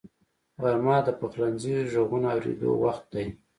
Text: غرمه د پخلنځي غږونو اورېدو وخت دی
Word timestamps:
غرمه 0.61 0.97
د 1.05 1.09
پخلنځي 1.19 1.75
غږونو 1.91 2.27
اورېدو 2.33 2.71
وخت 2.83 3.05
دی 3.13 3.25